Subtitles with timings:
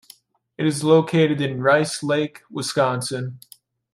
[0.57, 3.39] It is located in Rice Lake, Wisconsin.